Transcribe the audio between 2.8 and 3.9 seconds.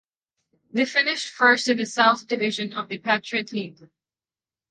the Patriot League.